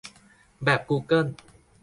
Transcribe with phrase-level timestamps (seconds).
[0.63, 1.25] "แบบกูเกิล"